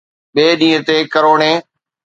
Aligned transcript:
ٻئي 0.33 0.47
ڏينهن 0.59 0.81
تي 0.87 0.95
ڪروڙين 1.13 1.55